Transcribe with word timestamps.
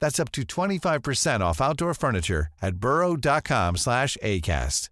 That's 0.00 0.20
up 0.20 0.30
to 0.32 0.42
25% 0.42 1.40
off 1.40 1.60
outdoor 1.60 1.94
furniture 1.94 2.48
at 2.62 2.76
burrow.com 2.76 3.76
slash 3.76 4.16
ACAST. 4.22 4.90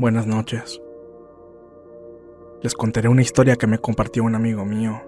Buenas 0.00 0.26
noches. 0.26 0.80
Les 2.62 2.74
contaré 2.74 3.10
una 3.10 3.20
historia 3.20 3.56
que 3.56 3.66
me 3.66 3.76
compartió 3.76 4.24
un 4.24 4.34
amigo 4.34 4.64
mío. 4.64 5.02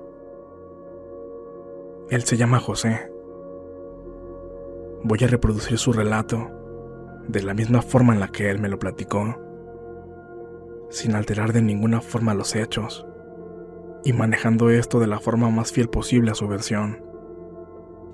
Él 2.10 2.24
se 2.24 2.36
llama 2.36 2.60
José. 2.60 3.10
Voy 5.02 5.18
a 5.24 5.28
reproducir 5.28 5.78
su 5.78 5.94
relato 5.94 6.50
de 7.26 7.42
la 7.42 7.54
misma 7.54 7.80
forma 7.80 8.12
en 8.12 8.20
la 8.20 8.28
que 8.28 8.50
él 8.50 8.58
me 8.58 8.68
lo 8.68 8.78
platicó 8.78 9.34
sin 10.92 11.14
alterar 11.14 11.52
de 11.52 11.62
ninguna 11.62 12.00
forma 12.00 12.34
los 12.34 12.54
hechos, 12.54 13.06
y 14.04 14.12
manejando 14.12 14.70
esto 14.70 15.00
de 15.00 15.06
la 15.06 15.20
forma 15.20 15.50
más 15.50 15.72
fiel 15.72 15.88
posible 15.88 16.30
a 16.30 16.34
su 16.34 16.46
versión, 16.48 17.04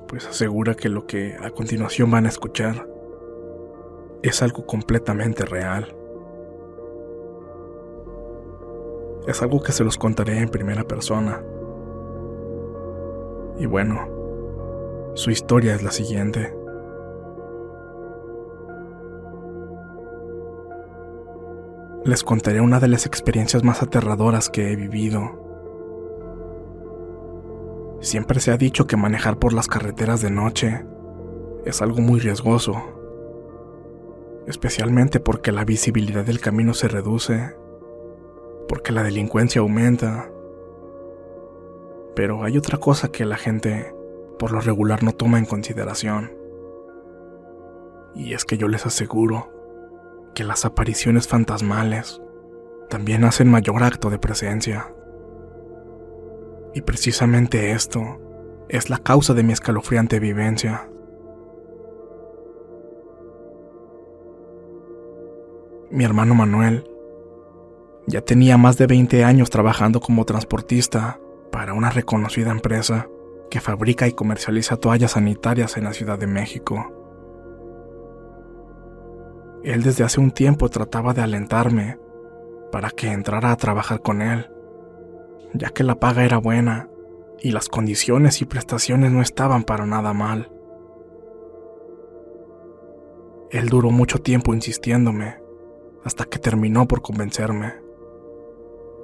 pues 0.06 0.26
asegura 0.26 0.74
que 0.74 0.88
lo 0.88 1.06
que 1.06 1.36
a 1.40 1.50
continuación 1.50 2.10
van 2.10 2.26
a 2.26 2.28
escuchar 2.28 2.88
es 4.22 4.42
algo 4.42 4.64
completamente 4.64 5.44
real. 5.44 5.94
Es 9.26 9.42
algo 9.42 9.60
que 9.60 9.72
se 9.72 9.84
los 9.84 9.98
contaré 9.98 10.38
en 10.38 10.48
primera 10.48 10.84
persona. 10.84 11.42
Y 13.58 13.66
bueno, 13.66 15.12
su 15.14 15.30
historia 15.30 15.74
es 15.74 15.82
la 15.82 15.90
siguiente. 15.90 16.57
Les 22.04 22.22
contaré 22.22 22.60
una 22.60 22.80
de 22.80 22.88
las 22.88 23.06
experiencias 23.06 23.64
más 23.64 23.82
aterradoras 23.82 24.48
que 24.48 24.72
he 24.72 24.76
vivido. 24.76 25.44
Siempre 28.00 28.40
se 28.40 28.52
ha 28.52 28.56
dicho 28.56 28.86
que 28.86 28.96
manejar 28.96 29.38
por 29.38 29.52
las 29.52 29.66
carreteras 29.66 30.22
de 30.22 30.30
noche 30.30 30.84
es 31.64 31.82
algo 31.82 32.00
muy 32.00 32.20
riesgoso, 32.20 32.80
especialmente 34.46 35.18
porque 35.18 35.50
la 35.50 35.64
visibilidad 35.64 36.24
del 36.24 36.40
camino 36.40 36.72
se 36.72 36.88
reduce, 36.88 37.56
porque 38.68 38.92
la 38.92 39.02
delincuencia 39.02 39.60
aumenta. 39.60 40.30
Pero 42.14 42.44
hay 42.44 42.56
otra 42.56 42.78
cosa 42.78 43.10
que 43.10 43.24
la 43.24 43.36
gente 43.36 43.92
por 44.38 44.52
lo 44.52 44.60
regular 44.60 45.02
no 45.02 45.12
toma 45.12 45.38
en 45.38 45.46
consideración. 45.46 46.32
Y 48.14 48.34
es 48.34 48.44
que 48.44 48.56
yo 48.56 48.68
les 48.68 48.86
aseguro 48.86 49.57
que 50.38 50.44
las 50.44 50.64
apariciones 50.64 51.26
fantasmales 51.26 52.22
también 52.88 53.24
hacen 53.24 53.50
mayor 53.50 53.82
acto 53.82 54.08
de 54.08 54.20
presencia. 54.20 54.94
Y 56.74 56.82
precisamente 56.82 57.72
esto 57.72 58.20
es 58.68 58.88
la 58.88 58.98
causa 58.98 59.34
de 59.34 59.42
mi 59.42 59.52
escalofriante 59.52 60.20
vivencia. 60.20 60.88
Mi 65.90 66.04
hermano 66.04 66.36
Manuel 66.36 66.88
ya 68.06 68.20
tenía 68.20 68.56
más 68.58 68.78
de 68.78 68.86
20 68.86 69.24
años 69.24 69.50
trabajando 69.50 69.98
como 69.98 70.24
transportista 70.24 71.18
para 71.50 71.74
una 71.74 71.90
reconocida 71.90 72.52
empresa 72.52 73.08
que 73.50 73.60
fabrica 73.60 74.06
y 74.06 74.12
comercializa 74.12 74.76
toallas 74.76 75.10
sanitarias 75.10 75.76
en 75.76 75.82
la 75.82 75.92
Ciudad 75.92 76.16
de 76.16 76.28
México. 76.28 76.97
Él 79.64 79.82
desde 79.82 80.04
hace 80.04 80.20
un 80.20 80.30
tiempo 80.30 80.68
trataba 80.68 81.14
de 81.14 81.22
alentarme 81.22 81.98
para 82.70 82.90
que 82.90 83.08
entrara 83.08 83.50
a 83.50 83.56
trabajar 83.56 84.02
con 84.02 84.22
él, 84.22 84.50
ya 85.54 85.70
que 85.70 85.84
la 85.84 85.98
paga 85.98 86.24
era 86.24 86.38
buena 86.38 86.88
y 87.40 87.50
las 87.50 87.68
condiciones 87.68 88.40
y 88.40 88.44
prestaciones 88.44 89.12
no 89.12 89.22
estaban 89.22 89.64
para 89.64 89.86
nada 89.86 90.12
mal. 90.12 90.52
Él 93.50 93.68
duró 93.68 93.90
mucho 93.90 94.18
tiempo 94.18 94.52
insistiéndome, 94.54 95.40
hasta 96.04 96.24
que 96.24 96.38
terminó 96.38 96.86
por 96.86 97.00
convencerme, 97.02 97.74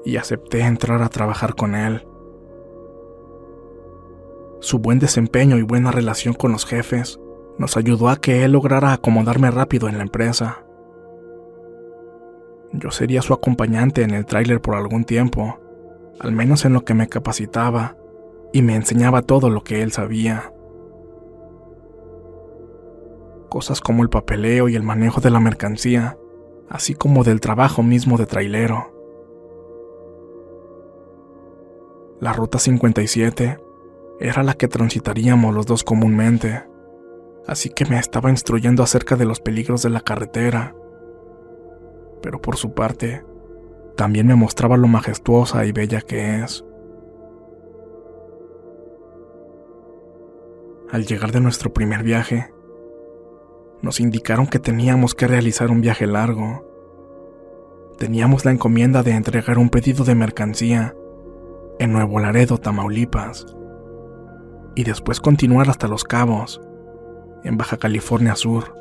y 0.04 0.16
acepté 0.16 0.60
entrar 0.60 1.02
a 1.02 1.08
trabajar 1.08 1.54
con 1.54 1.74
él. 1.74 2.06
Su 4.60 4.78
buen 4.78 4.98
desempeño 4.98 5.56
y 5.56 5.62
buena 5.62 5.90
relación 5.90 6.34
con 6.34 6.52
los 6.52 6.66
jefes 6.66 7.18
nos 7.58 7.76
ayudó 7.76 8.08
a 8.08 8.16
que 8.16 8.44
él 8.44 8.52
lograra 8.52 8.92
acomodarme 8.92 9.50
rápido 9.50 9.88
en 9.88 9.98
la 9.98 10.02
empresa. 10.02 10.64
Yo 12.72 12.90
sería 12.90 13.22
su 13.22 13.32
acompañante 13.32 14.02
en 14.02 14.10
el 14.10 14.26
tráiler 14.26 14.60
por 14.60 14.74
algún 14.74 15.04
tiempo, 15.04 15.60
al 16.18 16.32
menos 16.32 16.64
en 16.64 16.72
lo 16.72 16.84
que 16.84 16.94
me 16.94 17.08
capacitaba 17.08 17.96
y 18.52 18.62
me 18.62 18.74
enseñaba 18.74 19.22
todo 19.22 19.50
lo 19.50 19.62
que 19.62 19.82
él 19.82 19.92
sabía. 19.92 20.52
Cosas 23.48 23.80
como 23.80 24.02
el 24.02 24.08
papeleo 24.08 24.68
y 24.68 24.74
el 24.74 24.82
manejo 24.82 25.20
de 25.20 25.30
la 25.30 25.38
mercancía, 25.38 26.18
así 26.68 26.94
como 26.94 27.22
del 27.22 27.40
trabajo 27.40 27.84
mismo 27.84 28.18
de 28.18 28.26
trailero. 28.26 28.92
La 32.20 32.32
ruta 32.32 32.58
57 32.58 33.58
era 34.18 34.42
la 34.42 34.54
que 34.54 34.66
transitaríamos 34.66 35.54
los 35.54 35.66
dos 35.66 35.84
comúnmente 35.84 36.73
así 37.46 37.70
que 37.70 37.84
me 37.84 37.98
estaba 37.98 38.30
instruyendo 38.30 38.82
acerca 38.82 39.16
de 39.16 39.24
los 39.24 39.40
peligros 39.40 39.82
de 39.82 39.90
la 39.90 40.00
carretera. 40.00 40.74
Pero 42.22 42.40
por 42.40 42.56
su 42.56 42.74
parte, 42.74 43.24
también 43.96 44.26
me 44.26 44.34
mostraba 44.34 44.76
lo 44.76 44.88
majestuosa 44.88 45.64
y 45.66 45.72
bella 45.72 46.00
que 46.00 46.42
es. 46.42 46.64
Al 50.90 51.06
llegar 51.06 51.32
de 51.32 51.40
nuestro 51.40 51.72
primer 51.72 52.02
viaje, 52.02 52.52
nos 53.82 54.00
indicaron 54.00 54.46
que 54.46 54.58
teníamos 54.58 55.14
que 55.14 55.26
realizar 55.26 55.70
un 55.70 55.80
viaje 55.80 56.06
largo. 56.06 56.64
Teníamos 57.98 58.44
la 58.44 58.52
encomienda 58.52 59.02
de 59.02 59.12
entregar 59.12 59.58
un 59.58 59.68
pedido 59.68 60.04
de 60.04 60.14
mercancía 60.14 60.94
en 61.78 61.92
Nuevo 61.92 62.18
Laredo, 62.20 62.58
Tamaulipas, 62.58 63.46
y 64.74 64.84
después 64.84 65.20
continuar 65.20 65.68
hasta 65.68 65.88
Los 65.88 66.04
Cabos, 66.04 66.60
en 67.44 67.58
Baja 67.58 67.76
California 67.76 68.34
Sur. 68.34 68.74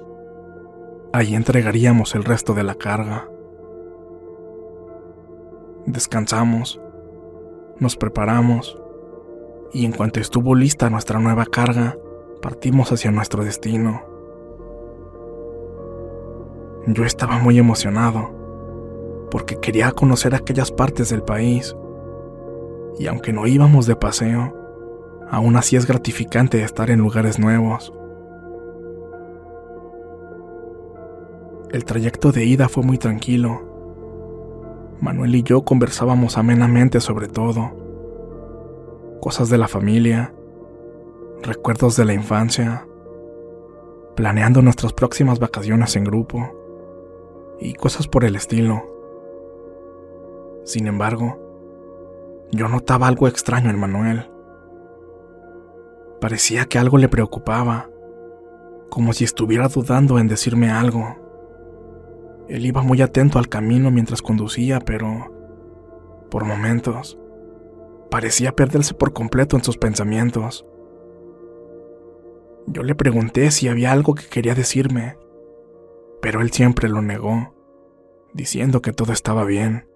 Allí 1.12 1.36
entregaríamos 1.36 2.16
el 2.16 2.24
resto 2.24 2.54
de 2.54 2.64
la 2.64 2.76
carga. 2.76 3.28
Descansamos, 5.86 6.82
nos 7.80 7.98
preparamos 7.98 8.80
y 9.74 9.86
en 9.86 9.92
cuanto 9.92 10.20
estuvo 10.20 10.56
lista 10.56 10.90
nuestra 10.90 11.20
nueva 11.20 11.46
carga, 11.46 11.98
partimos 12.42 12.92
hacia 12.92 13.12
nuestro 13.12 13.44
destino. 13.44 14.02
Yo 16.88 17.06
estaba 17.06 17.38
muy 17.38 17.60
emocionado 17.60 18.32
porque 19.30 19.58
quería 19.60 19.92
conocer 19.92 20.36
aquellas 20.36 20.72
partes 20.72 21.10
del 21.10 21.24
país 21.24 21.76
y 22.98 23.08
aunque 23.08 23.34
no 23.34 23.46
íbamos 23.48 23.88
de 23.88 23.96
paseo, 23.96 24.54
aún 25.30 25.58
así 25.58 25.76
es 25.76 25.86
gratificante 25.86 26.64
estar 26.64 26.90
en 26.90 27.00
lugares 27.00 27.40
nuevos. 27.40 27.94
El 31.74 31.86
trayecto 31.86 32.32
de 32.32 32.46
ida 32.46 32.70
fue 32.70 32.84
muy 32.84 33.00
tranquilo. 33.00 33.60
Manuel 35.02 35.34
y 35.34 35.42
yo 35.42 35.66
conversábamos 35.66 36.38
amenamente 36.38 37.00
sobre 37.00 37.28
todo. 37.28 37.72
Cosas 39.20 39.50
de 39.50 39.58
la 39.58 39.68
familia, 39.68 40.36
recuerdos 41.42 41.96
de 41.96 42.06
la 42.06 42.14
infancia, 42.14 42.88
planeando 44.16 44.62
nuestras 44.62 44.94
próximas 44.94 45.40
vacaciones 45.40 45.96
en 45.96 46.04
grupo 46.04 46.48
y 47.60 47.74
cosas 47.74 48.08
por 48.08 48.24
el 48.24 48.36
estilo. 48.36 48.84
Sin 50.66 50.86
embargo, 50.86 51.40
yo 52.52 52.68
notaba 52.68 53.08
algo 53.08 53.28
extraño 53.28 53.72
en 53.72 53.80
Manuel. 53.80 54.30
Parecía 56.22 56.66
que 56.66 56.78
algo 56.78 57.00
le 57.00 57.10
preocupaba, 57.10 57.90
como 58.92 59.12
si 59.12 59.24
estuviera 59.24 59.70
dudando 59.70 60.20
en 60.20 60.28
decirme 60.28 60.70
algo. 60.70 61.23
Él 62.48 62.66
iba 62.66 62.82
muy 62.82 63.02
atento 63.02 63.40
al 63.40 63.50
camino 63.50 63.92
mientras 63.92 64.22
conducía, 64.22 64.80
pero 64.80 65.32
por 66.30 66.46
momentos 66.46 67.18
parecía 68.10 68.52
perderse 68.52 68.94
por 68.94 69.14
completo 69.14 69.56
en 69.56 69.64
sus 69.64 69.78
pensamientos. 69.78 70.66
Yo 72.68 72.84
le 72.84 72.96
pregunté 72.96 73.52
si 73.52 73.68
había 73.68 73.92
algo 73.92 74.16
que 74.16 74.28
quería 74.28 74.56
decirme, 74.56 75.18
pero 76.22 76.42
él 76.42 76.52
siempre 76.52 76.90
lo 76.90 77.02
negó, 77.02 77.56
diciendo 78.34 78.82
que 78.82 78.94
todo 78.94 79.14
estaba 79.14 79.46
bien. 79.46 79.88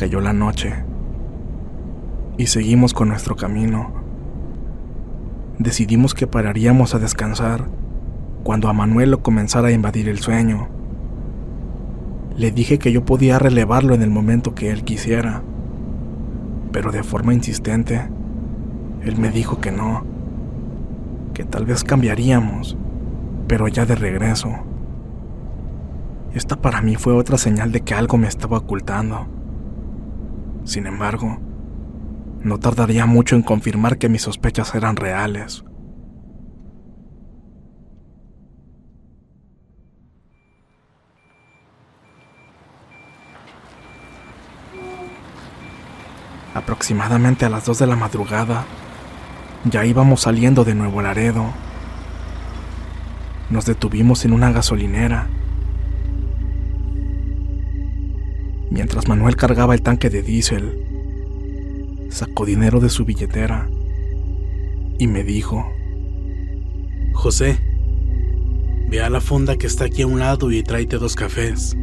Cayó 0.00 0.22
la 0.22 0.32
noche 0.32 0.72
y 2.38 2.46
seguimos 2.46 2.94
con 2.94 3.08
nuestro 3.08 3.36
camino. 3.36 3.92
Decidimos 5.58 6.14
que 6.14 6.26
pararíamos 6.26 6.94
a 6.94 6.98
descansar 6.98 7.66
cuando 8.42 8.70
a 8.70 8.72
Manuel 8.72 9.10
lo 9.10 9.22
comenzara 9.22 9.68
a 9.68 9.72
invadir 9.72 10.08
el 10.08 10.16
sueño. 10.16 10.70
Le 12.34 12.50
dije 12.50 12.78
que 12.78 12.92
yo 12.92 13.04
podía 13.04 13.38
relevarlo 13.38 13.94
en 13.94 14.00
el 14.00 14.08
momento 14.08 14.54
que 14.54 14.70
él 14.70 14.84
quisiera, 14.84 15.42
pero 16.72 16.92
de 16.92 17.02
forma 17.02 17.34
insistente, 17.34 18.08
él 19.02 19.18
me 19.18 19.28
dijo 19.28 19.60
que 19.60 19.70
no, 19.70 20.06
que 21.34 21.44
tal 21.44 21.66
vez 21.66 21.84
cambiaríamos, 21.84 22.74
pero 23.46 23.68
ya 23.68 23.84
de 23.84 23.96
regreso. 23.96 24.48
Esta 26.32 26.56
para 26.56 26.80
mí 26.80 26.96
fue 26.96 27.12
otra 27.12 27.36
señal 27.36 27.70
de 27.70 27.82
que 27.82 27.92
algo 27.92 28.16
me 28.16 28.28
estaba 28.28 28.56
ocultando. 28.56 29.39
Sin 30.64 30.86
embargo, 30.86 31.38
no 32.42 32.58
tardaría 32.58 33.06
mucho 33.06 33.36
en 33.36 33.42
confirmar 33.42 33.98
que 33.98 34.08
mis 34.08 34.22
sospechas 34.22 34.74
eran 34.74 34.96
reales. 34.96 35.64
Aproximadamente 46.54 47.44
a 47.44 47.48
las 47.48 47.64
2 47.64 47.78
de 47.78 47.86
la 47.86 47.96
madrugada, 47.96 48.64
ya 49.64 49.84
íbamos 49.84 50.22
saliendo 50.22 50.64
de 50.64 50.74
Nuevo 50.74 51.00
Laredo. 51.02 51.44
Nos 53.50 53.66
detuvimos 53.66 54.24
en 54.24 54.32
una 54.32 54.52
gasolinera 54.52 55.28
Mientras 58.70 59.08
Manuel 59.08 59.34
cargaba 59.34 59.74
el 59.74 59.82
tanque 59.82 60.10
de 60.10 60.22
diésel, 60.22 60.78
sacó 62.08 62.46
dinero 62.46 62.78
de 62.78 62.88
su 62.88 63.04
billetera 63.04 63.68
y 64.96 65.08
me 65.08 65.24
dijo, 65.24 65.66
José, 67.12 67.58
ve 68.88 69.02
a 69.02 69.10
la 69.10 69.20
fonda 69.20 69.56
que 69.56 69.66
está 69.66 69.86
aquí 69.86 70.02
a 70.02 70.06
un 70.06 70.20
lado 70.20 70.52
y 70.52 70.62
tráete 70.62 70.98
dos 70.98 71.16
cafés. 71.16 71.76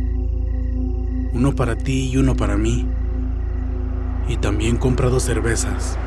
Uno 1.33 1.53
para 1.53 1.75
ti 1.75 2.09
y 2.09 2.17
uno 2.17 2.37
para 2.37 2.55
mí. 2.55 2.85
Y 4.29 4.37
también 4.37 4.77
compra 4.77 5.09
dos 5.09 5.23
cervezas. 5.23 5.97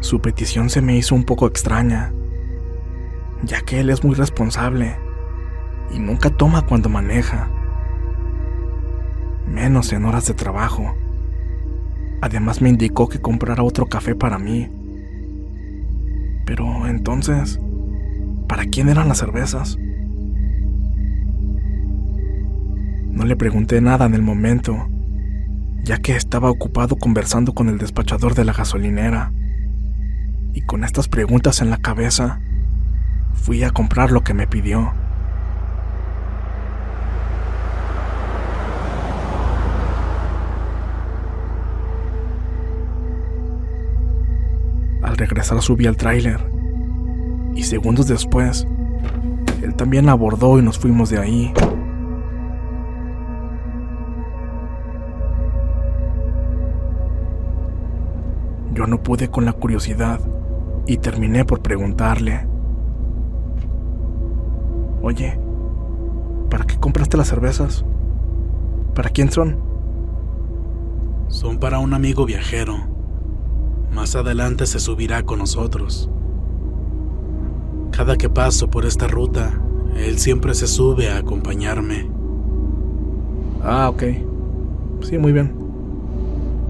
Su 0.00 0.20
petición 0.20 0.70
se 0.70 0.80
me 0.80 0.96
hizo 0.96 1.16
un 1.16 1.24
poco 1.24 1.48
extraña 1.48 2.12
ya 3.42 3.60
que 3.62 3.80
él 3.80 3.90
es 3.90 4.04
muy 4.04 4.14
responsable 4.14 4.96
y 5.92 5.98
nunca 5.98 6.30
toma 6.30 6.62
cuando 6.62 6.88
maneja, 6.88 7.50
menos 9.46 9.92
en 9.92 10.04
horas 10.04 10.26
de 10.26 10.34
trabajo. 10.34 10.94
Además 12.20 12.60
me 12.60 12.68
indicó 12.68 13.08
que 13.08 13.20
comprara 13.20 13.62
otro 13.62 13.86
café 13.86 14.14
para 14.14 14.38
mí. 14.38 14.68
Pero 16.44 16.86
entonces, 16.86 17.58
¿para 18.46 18.66
quién 18.66 18.88
eran 18.88 19.08
las 19.08 19.18
cervezas? 19.18 19.78
No 23.10 23.24
le 23.24 23.36
pregunté 23.36 23.80
nada 23.80 24.06
en 24.06 24.14
el 24.14 24.22
momento, 24.22 24.88
ya 25.82 25.98
que 25.98 26.14
estaba 26.14 26.50
ocupado 26.50 26.96
conversando 26.96 27.54
con 27.54 27.68
el 27.68 27.78
despachador 27.78 28.34
de 28.34 28.44
la 28.44 28.52
gasolinera. 28.52 29.32
Y 30.52 30.62
con 30.62 30.84
estas 30.84 31.08
preguntas 31.08 31.60
en 31.60 31.70
la 31.70 31.78
cabeza, 31.78 32.40
fui 33.40 33.64
a 33.64 33.70
comprar 33.70 34.10
lo 34.10 34.22
que 34.22 34.34
me 34.34 34.46
pidió. 34.46 34.92
Al 45.02 45.16
regresar 45.16 45.60
subí 45.62 45.86
al 45.86 45.96
tráiler 45.96 46.38
y 47.54 47.62
segundos 47.62 48.06
después, 48.06 48.66
él 49.62 49.74
también 49.74 50.08
abordó 50.08 50.58
y 50.58 50.62
nos 50.62 50.78
fuimos 50.78 51.10
de 51.10 51.18
ahí. 51.18 51.52
Yo 58.72 58.86
no 58.86 59.02
pude 59.02 59.28
con 59.28 59.44
la 59.44 59.52
curiosidad 59.52 60.20
y 60.86 60.98
terminé 60.98 61.44
por 61.44 61.60
preguntarle. 61.60 62.49
Oye, 65.02 65.38
¿para 66.50 66.64
qué 66.64 66.76
compraste 66.78 67.16
las 67.16 67.28
cervezas? 67.28 67.84
¿Para 68.94 69.10
quién 69.10 69.30
son? 69.30 69.56
Son 71.28 71.58
para 71.58 71.78
un 71.78 71.94
amigo 71.94 72.26
viajero. 72.26 72.76
Más 73.94 74.14
adelante 74.14 74.66
se 74.66 74.78
subirá 74.78 75.22
con 75.22 75.38
nosotros. 75.38 76.10
Cada 77.92 78.16
que 78.16 78.28
paso 78.28 78.68
por 78.68 78.84
esta 78.84 79.06
ruta, 79.06 79.60
él 79.96 80.18
siempre 80.18 80.54
se 80.54 80.66
sube 80.66 81.10
a 81.10 81.18
acompañarme. 81.18 82.10
Ah, 83.62 83.88
ok. 83.88 84.02
Sí, 85.02 85.18
muy 85.18 85.32
bien. 85.32 85.54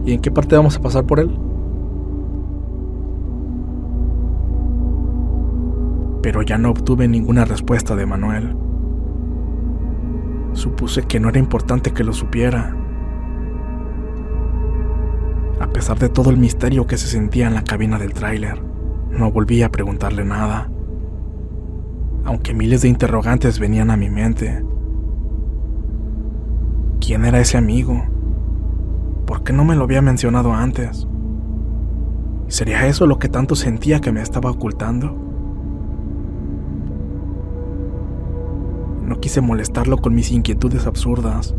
¿Y 0.04 0.12
en 0.12 0.20
qué 0.20 0.30
parte 0.30 0.56
vamos 0.56 0.76
a 0.76 0.80
pasar 0.80 1.04
por 1.04 1.20
él? 1.20 1.30
Pero 6.22 6.42
ya 6.42 6.58
no 6.58 6.70
obtuve 6.70 7.08
ninguna 7.08 7.44
respuesta 7.44 7.96
de 7.96 8.06
Manuel. 8.06 8.56
Supuse 10.52 11.02
que 11.02 11.20
no 11.20 11.28
era 11.28 11.38
importante 11.38 11.92
que 11.92 12.04
lo 12.04 12.12
supiera. 12.12 12.76
A 15.60 15.68
pesar 15.68 15.98
de 15.98 16.08
todo 16.08 16.30
el 16.30 16.36
misterio 16.36 16.86
que 16.86 16.98
se 16.98 17.06
sentía 17.06 17.46
en 17.46 17.54
la 17.54 17.64
cabina 17.64 17.98
del 17.98 18.12
tráiler, 18.12 18.62
no 19.10 19.30
volví 19.30 19.62
a 19.62 19.70
preguntarle 19.70 20.24
nada. 20.24 20.70
Aunque 22.24 22.54
miles 22.54 22.82
de 22.82 22.88
interrogantes 22.88 23.58
venían 23.58 23.90
a 23.90 23.96
mi 23.96 24.10
mente. 24.10 24.64
¿Quién 27.00 27.24
era 27.24 27.40
ese 27.40 27.56
amigo? 27.56 28.04
¿Por 29.26 29.42
qué 29.42 29.52
no 29.52 29.64
me 29.64 29.76
lo 29.76 29.84
había 29.84 30.02
mencionado 30.02 30.52
antes? 30.52 31.06
¿Sería 32.48 32.86
eso 32.86 33.06
lo 33.06 33.18
que 33.18 33.28
tanto 33.28 33.54
sentía 33.54 34.00
que 34.00 34.12
me 34.12 34.22
estaba 34.22 34.50
ocultando? 34.50 35.16
No 39.10 39.18
quise 39.18 39.40
molestarlo 39.40 39.96
con 39.96 40.14
mis 40.14 40.30
inquietudes 40.30 40.86
absurdas 40.86 41.56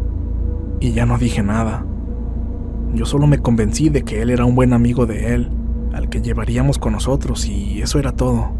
y 0.79 0.93
ya 0.93 1.05
no 1.05 1.17
dije 1.17 1.43
nada. 1.43 1.85
Yo 2.93 3.05
solo 3.05 3.27
me 3.27 3.39
convencí 3.39 3.89
de 3.89 4.03
que 4.03 4.21
él 4.21 4.29
era 4.29 4.45
un 4.45 4.55
buen 4.55 4.71
amigo 4.71 5.05
de 5.05 5.35
él, 5.35 5.51
al 5.91 6.07
que 6.07 6.21
llevaríamos 6.21 6.79
con 6.79 6.93
nosotros 6.93 7.45
y 7.45 7.81
eso 7.81 7.99
era 7.99 8.13
todo. 8.13 8.53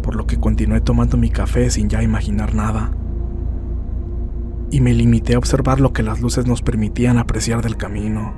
Por 0.00 0.14
lo 0.14 0.28
que 0.28 0.38
continué 0.38 0.80
tomando 0.80 1.16
mi 1.16 1.28
café 1.28 1.70
sin 1.70 1.88
ya 1.88 2.00
imaginar 2.00 2.54
nada. 2.54 2.92
Y 4.70 4.80
me 4.80 4.94
limité 4.94 5.34
a 5.34 5.38
observar 5.38 5.80
lo 5.80 5.92
que 5.92 6.04
las 6.04 6.20
luces 6.20 6.46
nos 6.46 6.62
permitían 6.62 7.18
apreciar 7.18 7.62
del 7.62 7.76
camino. 7.76 8.32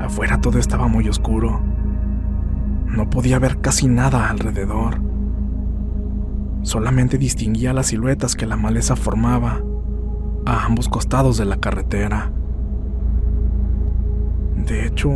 Afuera 0.00 0.40
todo 0.40 0.60
estaba 0.60 0.86
muy 0.86 1.08
oscuro. 1.08 1.60
No 2.88 3.10
podía 3.10 3.38
ver 3.38 3.60
casi 3.60 3.86
nada 3.86 4.28
alrededor. 4.28 5.00
Solamente 6.62 7.18
distinguía 7.18 7.72
las 7.72 7.86
siluetas 7.86 8.34
que 8.34 8.46
la 8.46 8.56
maleza 8.56 8.96
formaba 8.96 9.62
a 10.44 10.64
ambos 10.64 10.88
costados 10.88 11.38
de 11.38 11.44
la 11.44 11.58
carretera. 11.58 12.32
De 14.66 14.86
hecho, 14.86 15.10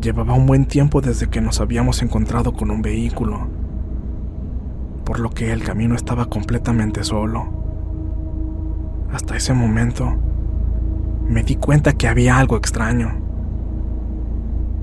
llevaba 0.00 0.34
un 0.34 0.46
buen 0.46 0.66
tiempo 0.66 1.00
desde 1.00 1.28
que 1.28 1.40
nos 1.40 1.60
habíamos 1.60 2.02
encontrado 2.02 2.52
con 2.52 2.70
un 2.70 2.82
vehículo, 2.82 3.48
por 5.04 5.20
lo 5.20 5.30
que 5.30 5.52
el 5.52 5.62
camino 5.62 5.94
estaba 5.94 6.26
completamente 6.26 7.02
solo. 7.04 7.48
Hasta 9.12 9.36
ese 9.36 9.54
momento, 9.54 10.14
me 11.26 11.42
di 11.42 11.56
cuenta 11.56 11.94
que 11.94 12.08
había 12.08 12.38
algo 12.38 12.56
extraño. 12.56 13.27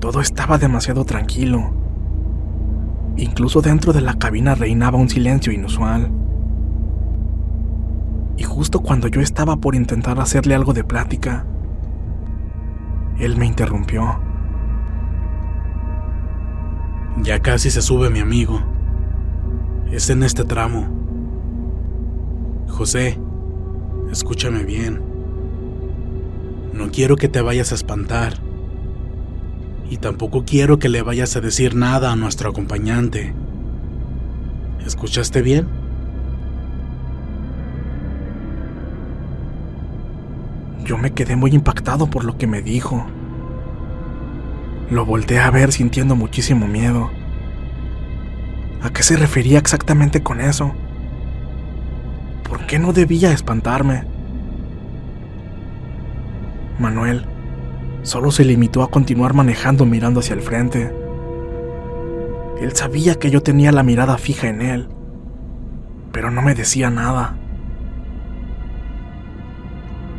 Todo 0.00 0.20
estaba 0.20 0.58
demasiado 0.58 1.04
tranquilo. 1.04 1.72
Incluso 3.16 3.62
dentro 3.62 3.92
de 3.92 4.02
la 4.02 4.14
cabina 4.14 4.54
reinaba 4.54 4.98
un 4.98 5.08
silencio 5.08 5.52
inusual 5.52 6.10
y 8.36 8.42
justo 8.42 8.80
cuando 8.80 9.08
yo 9.08 9.20
estaba 9.20 9.56
por 9.56 9.74
intentar 9.74 10.20
hacerle 10.20 10.54
algo 10.54 10.74
de 10.74 10.84
plática, 10.84 11.46
él 13.18 13.36
me 13.36 13.46
interrumpió. 13.46 14.20
Ya 17.22 17.40
casi 17.40 17.70
se 17.70 17.80
sube 17.80 18.10
mi 18.10 18.20
amigo. 18.20 18.60
Es 19.90 20.10
en 20.10 20.22
este 20.22 20.44
tramo. 20.44 20.86
José, 22.68 23.18
escúchame 24.10 24.64
bien. 24.64 25.00
No 26.74 26.90
quiero 26.90 27.16
que 27.16 27.28
te 27.28 27.40
vayas 27.40 27.72
a 27.72 27.74
espantar. 27.74 28.34
Y 29.88 29.98
tampoco 29.98 30.44
quiero 30.44 30.78
que 30.78 30.88
le 30.88 31.02
vayas 31.02 31.36
a 31.36 31.40
decir 31.40 31.74
nada 31.74 32.10
a 32.10 32.16
nuestro 32.16 32.50
acompañante. 32.50 33.32
¿Escuchaste 34.84 35.42
bien? 35.42 35.66
Yo 40.84 40.98
me 40.98 41.12
quedé 41.12 41.36
muy 41.36 41.52
impactado 41.52 42.08
por 42.08 42.24
lo 42.24 42.36
que 42.36 42.46
me 42.46 42.62
dijo. 42.62 43.06
Lo 44.90 45.04
volteé 45.04 45.38
a 45.40 45.50
ver 45.50 45.72
sintiendo 45.72 46.16
muchísimo 46.16 46.66
miedo. 46.66 47.10
¿A 48.82 48.90
qué 48.90 49.02
se 49.02 49.16
refería 49.16 49.58
exactamente 49.58 50.22
con 50.22 50.40
eso? 50.40 50.72
¿Por 52.48 52.66
qué 52.66 52.78
no 52.78 52.92
debía 52.92 53.32
espantarme? 53.32 54.04
Manuel 56.78 57.26
solo 58.06 58.30
se 58.30 58.44
limitó 58.44 58.84
a 58.84 58.90
continuar 58.90 59.34
manejando 59.34 59.84
mirando 59.84 60.20
hacia 60.20 60.34
el 60.34 60.40
frente. 60.40 60.94
Él 62.60 62.72
sabía 62.74 63.16
que 63.16 63.32
yo 63.32 63.42
tenía 63.42 63.72
la 63.72 63.82
mirada 63.82 64.16
fija 64.16 64.48
en 64.48 64.62
él, 64.62 64.88
pero 66.12 66.30
no 66.30 66.40
me 66.40 66.54
decía 66.54 66.88
nada. 66.88 67.36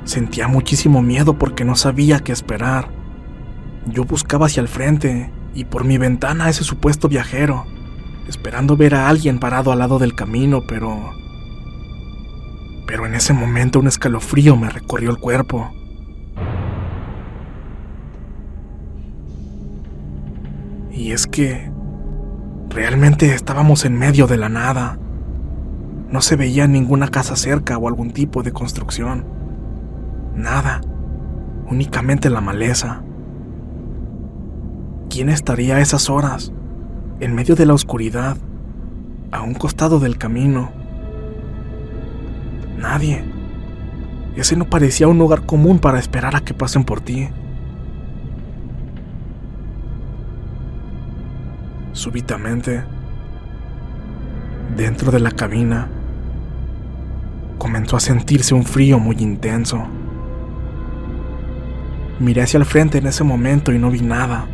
Sentía 0.04 0.50
muchísimo 0.50 1.02
miedo 1.02 1.38
porque 1.38 1.64
no 1.64 1.76
sabía 1.76 2.20
qué 2.20 2.34
esperar. 2.34 2.90
Yo 3.86 4.04
buscaba 4.04 4.48
hacia 4.48 4.62
el 4.62 4.68
frente 4.68 5.32
y 5.54 5.64
por 5.64 5.86
mi 5.86 5.98
ventana 5.98 6.46
a 6.46 6.50
ese 6.50 6.66
supuesto 6.66 7.08
viajero, 7.08 7.66
esperando 8.28 8.76
ver 8.76 8.96
a 8.96 9.08
alguien 9.08 9.40
parado 9.40 9.72
al 9.72 9.80
lado 9.80 9.98
del 9.98 10.14
camino, 10.14 10.62
pero... 10.68 11.14
Pero 12.86 13.06
en 13.06 13.16
ese 13.16 13.34
momento 13.34 13.80
un 13.80 13.88
escalofrío 13.88 14.58
me 14.58 14.70
recorrió 14.70 15.10
el 15.10 15.18
cuerpo. 15.18 15.77
Y 21.08 21.14
es 21.14 21.26
que... 21.26 21.72
Realmente 22.70 23.34
estábamos 23.34 23.86
en 23.86 23.98
medio 23.98 24.28
de 24.28 24.36
la 24.36 24.50
nada. 24.50 25.00
No 26.12 26.20
se 26.20 26.36
veía 26.36 26.68
ninguna 26.68 27.08
casa 27.08 27.38
cerca 27.38 27.78
o 27.78 27.88
algún 27.88 28.12
tipo 28.12 28.44
de 28.44 28.52
construcción. 28.52 29.24
Nada, 30.36 30.82
únicamente 31.72 32.30
la 32.30 32.42
maleza. 32.42 33.04
¿Quién 35.10 35.30
estaría 35.30 35.78
a 35.78 35.80
esas 35.80 36.10
horas, 36.10 36.52
en 37.22 37.34
medio 37.36 37.56
de 37.56 37.66
la 37.66 37.74
oscuridad, 37.74 38.36
a 39.32 39.44
un 39.44 39.54
costado 39.54 40.02
del 40.02 40.18
camino? 40.18 40.72
Nadie. 42.78 43.24
Ese 44.36 44.58
no 44.58 44.66
parecía 44.66 45.08
un 45.08 45.20
lugar 45.20 45.46
común 45.46 45.80
para 45.80 46.00
esperar 46.00 46.36
a 46.36 46.42
que 46.42 46.54
pasen 46.54 46.84
por 46.84 47.00
ti. 47.00 47.30
Súbitamente, 51.98 52.84
dentro 54.76 55.12
de 55.12 55.20
la 55.20 55.32
cabina, 55.32 55.88
comenzó 57.58 57.98
a 57.98 58.00
sentirse 58.00 58.54
un 58.54 58.66
frío 58.66 59.00
muy 59.00 59.16
intenso. 59.18 59.84
Miré 62.20 62.44
hacia 62.44 62.60
el 62.60 62.66
frente 62.66 63.00
en 63.00 63.08
ese 63.08 63.24
momento 63.24 63.74
y 63.74 63.80
no 63.80 63.90
vi 63.90 64.02
nada. 64.02 64.46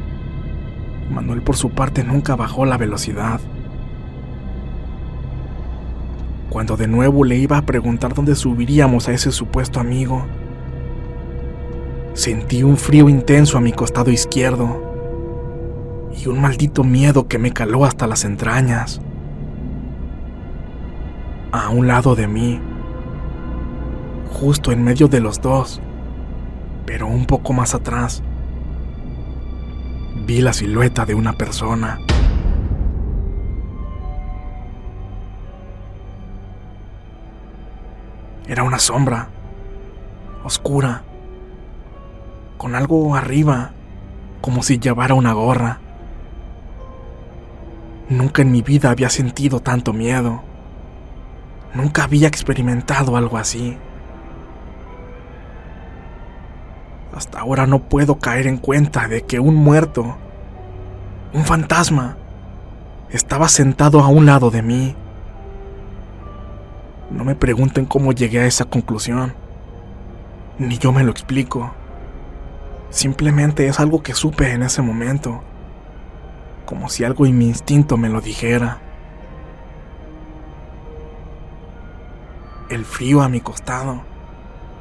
Manuel 1.12 1.42
por 1.42 1.58
su 1.58 1.72
parte 1.72 2.02
nunca 2.06 2.38
bajó 2.38 2.64
la 2.66 2.78
velocidad. 2.78 3.42
Cuando 6.50 6.78
de 6.78 6.88
nuevo 6.88 7.26
le 7.26 7.36
iba 7.36 7.58
a 7.58 7.66
preguntar 7.66 8.14
dónde 8.14 8.36
subiríamos 8.36 9.10
a 9.10 9.12
ese 9.12 9.34
supuesto 9.34 9.82
amigo, 9.82 10.26
sentí 12.14 12.64
un 12.64 12.78
frío 12.78 13.10
intenso 13.10 13.58
a 13.58 13.62
mi 13.62 13.74
costado 13.74 14.12
izquierdo 14.12 14.83
y 16.16 16.28
un 16.28 16.42
maldito 16.42 16.84
miedo 16.84 17.28
que 17.28 17.38
me 17.38 17.52
caló 17.52 17.86
hasta 17.86 18.08
las 18.08 18.24
entrañas. 18.24 19.02
A 21.52 21.70
un 21.70 21.88
lado 21.88 22.16
de 22.16 22.28
mí, 22.28 22.60
justo 24.32 24.72
en 24.72 24.84
medio 24.84 25.08
de 25.08 25.20
los 25.20 25.42
dos, 25.42 25.82
pero 26.86 27.08
un 27.08 27.26
poco 27.26 27.54
más 27.54 27.74
atrás 27.74 28.24
vi 30.26 30.42
la 30.42 30.54
silueta 30.54 31.06
de 31.06 31.16
una 31.16 31.34
persona. 31.34 32.00
Era 38.48 38.64
una 38.64 38.80
sombra, 38.80 39.30
oscura, 40.44 41.04
con 42.58 42.76
algo 42.76 43.16
arriba, 43.16 43.72
como 44.42 44.64
si 44.64 44.80
llevara 44.80 45.14
una 45.14 45.34
gorra. 45.34 45.80
Nunca 48.10 48.42
en 48.42 48.52
mi 48.52 48.62
vida 48.62 48.90
había 48.90 49.10
sentido 49.10 49.62
tanto 49.62 49.94
miedo. 49.94 50.44
Nunca 51.74 52.04
había 52.04 52.28
experimentado 52.28 53.16
algo 53.16 53.38
así. 53.38 53.78
Hasta 57.16 57.40
ahora 57.40 57.66
no 57.66 57.80
puedo 57.80 58.16
caer 58.16 58.48
en 58.48 58.58
cuenta 58.58 59.08
de 59.08 59.22
que 59.22 59.40
un 59.40 59.56
muerto, 59.56 60.18
un 61.34 61.46
fantasma, 61.46 62.18
estaba 63.10 63.48
sentado 63.48 64.02
a 64.02 64.08
un 64.08 64.26
lado 64.26 64.52
de 64.52 64.64
mí. 64.64 64.96
No 67.12 67.24
me 67.24 67.36
pregunten 67.36 67.86
cómo 67.86 68.12
llegué 68.12 68.40
a 68.40 68.48
esa 68.48 68.66
conclusión, 68.66 69.34
ni 70.58 70.78
yo 70.80 70.92
me 70.92 71.04
lo 71.04 71.12
explico. 71.12 71.72
Simplemente 72.90 73.68
es 73.68 73.80
algo 73.80 74.04
que 74.04 74.14
supe 74.14 74.52
en 74.52 74.64
ese 74.64 74.82
momento, 74.82 75.44
como 76.66 76.90
si 76.90 77.04
algo 77.04 77.26
en 77.26 77.38
mi 77.38 77.48
instinto 77.48 77.98
me 77.98 78.10
lo 78.10 78.22
dijera. 78.22 78.80
El 82.70 82.86
frío 82.86 83.22
a 83.22 83.30
mi 83.30 83.42
costado 83.42 84.02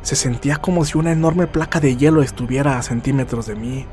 Se 0.03 0.17
sentía 0.17 0.57
como 0.57 0.85
si 0.85 0.97
una 0.97 1.12
enorme 1.12 1.47
placa 1.47 1.79
de 1.79 1.97
hielo 1.97 2.23
estuviera 2.23 2.79
a 2.79 2.83
centímetros 2.83 3.47
de 3.47 3.55
mí. 3.55 3.87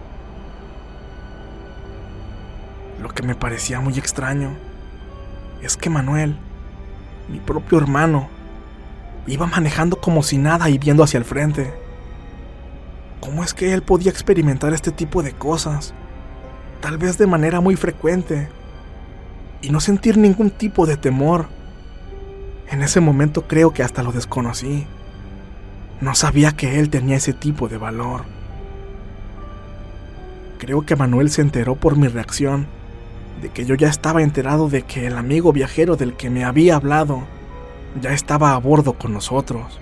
Lo 3.01 3.10
que 3.10 3.24
me 3.24 3.36
parecía 3.36 3.79
muy 3.79 3.98
extraño 3.98 4.58
es 5.62 5.77
que 5.77 5.89
Manuel, 5.89 6.38
mi 7.27 7.39
propio 7.39 7.77
hermano, 7.77 8.29
iba 9.27 9.46
manejando 9.46 10.01
como 10.01 10.24
si 10.24 10.38
nada 10.38 10.69
y 10.69 10.79
viendo 10.79 11.03
hacia 11.03 11.19
el 11.19 11.25
frente. 11.25 11.74
¿Cómo 13.19 13.43
es 13.43 13.53
que 13.53 13.74
él 13.74 13.84
podía 13.84 14.12
experimentar 14.12 14.74
este 14.74 14.91
tipo 14.91 15.22
de 15.22 15.34
cosas? 15.34 15.93
Tal 16.81 16.98
vez 16.98 17.17
de 17.17 17.27
manera 17.27 17.59
muy 17.62 17.75
frecuente. 17.75 18.50
Y 19.62 19.69
no 19.69 19.79
sentir 19.79 20.17
ningún 20.17 20.50
tipo 20.51 20.86
de 20.86 20.98
temor. 20.98 21.48
En 22.69 22.81
ese 22.81 23.00
momento 23.00 23.48
creo 23.48 23.71
que 23.74 23.83
hasta 23.83 24.03
lo 24.03 24.12
desconocí. 24.12 24.88
No 26.01 26.15
sabía 26.15 26.53
que 26.53 26.79
él 26.79 26.89
tenía 26.89 27.17
ese 27.17 27.33
tipo 27.33 27.67
de 27.67 27.77
valor. 27.77 28.24
Creo 30.59 30.86
que 30.86 30.95
Manuel 30.95 31.29
se 31.29 31.41
enteró 31.41 31.75
por 31.75 31.98
mi 31.98 32.07
reacción 32.07 32.67
de 33.41 33.50
que 33.50 33.65
yo 33.65 33.75
ya 33.75 33.88
estaba 33.88 34.21
enterado 34.21 34.69
de 34.69 34.83
que 34.83 35.07
el 35.07 35.17
amigo 35.17 35.53
viajero 35.53 35.95
del 35.95 36.15
que 36.15 36.29
me 36.29 36.43
había 36.43 36.75
hablado 36.75 37.24
ya 38.01 38.13
estaba 38.13 38.53
a 38.53 38.57
bordo 38.57 38.93
con 38.93 39.13
nosotros. 39.13 39.79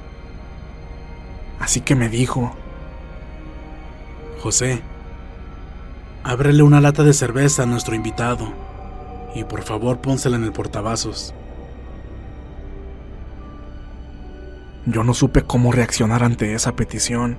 Así 1.60 1.82
que 1.82 1.96
me 1.96 2.10
dijo, 2.10 2.56
José, 4.42 4.82
ábrele 6.24 6.64
una 6.64 6.82
lata 6.82 7.04
de 7.04 7.14
cerveza 7.14 7.64
a 7.64 7.66
nuestro 7.66 7.96
invitado 7.96 8.52
y 9.34 9.44
por 9.44 9.64
favor 9.64 10.00
pónsela 10.00 10.36
en 10.38 10.44
el 10.44 10.52
portavasos. 10.52 11.34
Yo 14.86 15.04
no 15.04 15.14
supe 15.14 15.44
cómo 15.44 15.72
reaccionar 15.72 16.24
ante 16.24 16.54
esa 16.54 16.76
petición. 16.76 17.38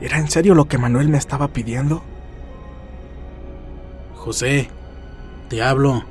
¿Era 0.00 0.18
en 0.18 0.30
serio 0.30 0.54
lo 0.54 0.66
que 0.66 0.78
Manuel 0.78 1.08
me 1.08 1.18
estaba 1.18 1.48
pidiendo? 1.48 2.02
José, 4.14 4.70
te 5.48 5.62
hablo. 5.62 6.04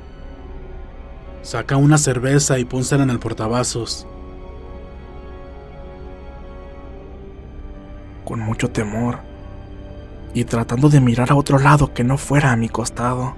Saca 1.42 1.76
una 1.76 1.98
cerveza 1.98 2.58
y 2.58 2.64
pónsela 2.64 3.02
en 3.02 3.10
el 3.10 3.18
portavasos. 3.18 4.06
Con 8.24 8.40
mucho 8.40 8.70
temor 8.70 9.31
y 10.34 10.44
tratando 10.44 10.88
de 10.88 11.00
mirar 11.00 11.30
a 11.30 11.34
otro 11.34 11.58
lado 11.58 11.92
que 11.92 12.04
no 12.04 12.16
fuera 12.18 12.52
a 12.52 12.56
mi 12.56 12.68
costado, 12.68 13.34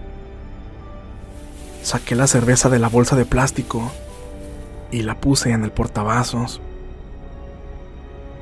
saqué 1.83 2.15
la 2.15 2.27
cerveza 2.27 2.69
de 2.69 2.79
la 2.79 2.89
bolsa 2.89 3.17
de 3.17 3.25
plástico 3.25 3.91
y 4.91 5.03
la 5.03 5.21
puse 5.21 5.51
en 5.51 5.65
el 5.65 5.73
portavasos. 5.73 6.61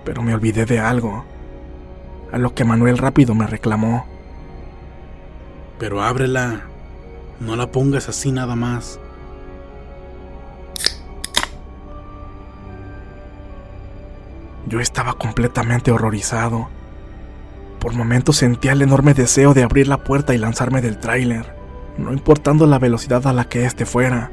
Pero 0.05 0.23
me 0.23 0.35
olvidé 0.35 0.67
de 0.67 0.81
algo, 0.81 1.25
a 2.31 2.39
lo 2.39 2.55
que 2.55 2.65
Manuel 2.65 2.99
rápido 2.99 3.35
me 3.35 3.47
reclamó. 3.47 4.07
Pero 5.79 6.03
ábrela, 6.03 6.63
no 7.41 7.57
la 7.57 7.71
pongas 7.71 8.09
así 8.09 8.33
nada 8.33 8.55
más. 8.55 9.01
Yo 14.67 14.81
estaba 14.81 15.15
completamente 15.15 15.91
horrorizado. 15.91 16.69
Por 17.83 17.95
momentos 17.95 18.37
sentía 18.37 18.73
el 18.73 18.83
enorme 18.83 19.13
deseo 19.13 19.55
de 19.55 19.65
abrir 19.65 19.89
la 19.89 20.05
puerta 20.05 20.37
y 20.37 20.39
lanzarme 20.39 20.81
del 20.81 20.99
tráiler, 20.99 21.53
no 21.99 22.13
importando 22.13 22.65
la 22.69 22.79
velocidad 22.79 23.27
a 23.27 23.33
la 23.33 23.47
que 23.47 23.65
éste 23.65 23.87
fuera. 23.87 24.31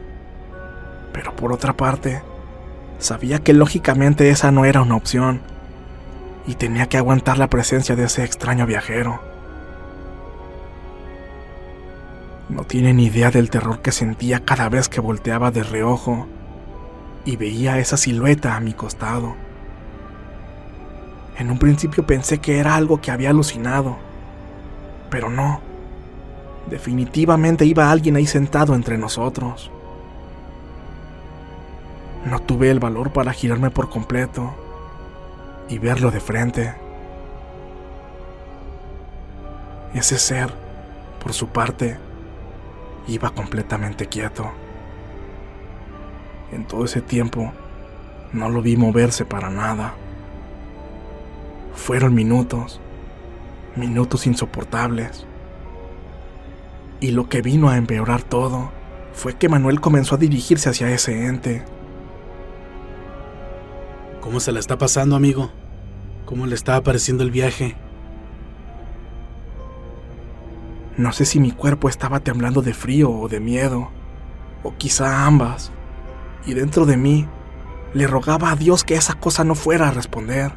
Pero 1.13 1.35
por 1.35 1.51
otra 1.51 1.75
parte, 1.75 2.21
sabía 2.99 3.39
que 3.39 3.53
lógicamente 3.53 4.29
esa 4.29 4.51
no 4.51 4.65
era 4.65 4.83
una 4.83 4.95
opción, 4.95 5.41
y 6.45 6.53
tenía 6.53 6.89
que 6.89 6.97
aguantar 6.97 7.39
la 7.39 7.49
presencia 7.49 7.95
de 7.95 8.03
ese 8.03 8.23
extraño 8.23 8.67
viajero. 8.67 9.19
No 12.49 12.65
tienen 12.65 12.99
idea 12.99 13.31
del 13.31 13.49
terror 13.49 13.81
que 13.81 13.91
sentía 13.91 14.45
cada 14.45 14.69
vez 14.69 14.89
que 14.89 15.01
volteaba 15.01 15.49
de 15.49 15.63
reojo 15.63 16.27
y 17.25 17.35
veía 17.35 17.79
esa 17.79 17.97
silueta 17.97 18.55
a 18.55 18.59
mi 18.59 18.73
costado. 18.73 19.48
En 21.39 21.49
un 21.49 21.57
principio 21.57 22.05
pensé 22.05 22.39
que 22.39 22.59
era 22.59 22.75
algo 22.75 22.99
que 22.99 23.11
había 23.11 23.29
alucinado, 23.29 23.97
pero 25.09 25.29
no. 25.29 25.61
Definitivamente 26.69 27.65
iba 27.65 27.89
alguien 27.89 28.17
ahí 28.17 28.25
sentado 28.25 28.75
entre 28.75 28.97
nosotros. 28.97 29.71
No 32.25 32.41
tuve 32.41 32.69
el 32.69 32.81
valor 32.81 33.13
para 33.13 33.31
girarme 33.31 33.71
por 33.71 33.89
completo 33.89 34.53
y 35.69 35.79
verlo 35.79 36.11
de 36.11 36.19
frente. 36.19 36.75
Ese 39.93 40.19
ser, 40.19 40.53
por 41.23 41.31
su 41.31 41.47
parte, 41.47 41.97
iba 43.07 43.29
completamente 43.29 44.07
quieto. 44.07 44.51
En 46.51 46.65
todo 46.67 46.83
ese 46.83 47.01
tiempo 47.01 47.53
no 48.33 48.49
lo 48.49 48.61
vi 48.61 48.75
moverse 48.75 49.23
para 49.23 49.49
nada. 49.49 49.93
Fueron 51.73 52.13
minutos, 52.13 52.79
minutos 53.75 54.27
insoportables. 54.27 55.25
Y 56.99 57.11
lo 57.11 57.29
que 57.29 57.41
vino 57.41 57.69
a 57.69 57.77
empeorar 57.77 58.23
todo 58.23 58.71
fue 59.13 59.35
que 59.35 59.49
Manuel 59.49 59.79
comenzó 59.79 60.15
a 60.15 60.17
dirigirse 60.19 60.69
hacia 60.69 60.91
ese 60.91 61.25
ente. 61.25 61.63
¿Cómo 64.21 64.39
se 64.39 64.51
la 64.51 64.59
está 64.59 64.77
pasando, 64.77 65.15
amigo? 65.15 65.51
¿Cómo 66.25 66.45
le 66.45 66.55
está 66.55 66.75
apareciendo 66.75 67.23
el 67.23 67.31
viaje? 67.31 67.75
No 70.97 71.13
sé 71.13 71.25
si 71.25 71.39
mi 71.39 71.51
cuerpo 71.51 71.87
estaba 71.87 72.19
temblando 72.19 72.61
de 72.61 72.73
frío 72.73 73.09
o 73.09 73.29
de 73.29 73.39
miedo, 73.39 73.89
o 74.63 74.75
quizá 74.75 75.25
ambas. 75.25 75.71
Y 76.45 76.53
dentro 76.53 76.85
de 76.85 76.97
mí 76.97 77.27
le 77.93 78.05
rogaba 78.05 78.51
a 78.51 78.55
Dios 78.55 78.83
que 78.83 78.95
esa 78.95 79.13
cosa 79.13 79.43
no 79.43 79.55
fuera 79.55 79.87
a 79.87 79.91
responder, 79.91 80.51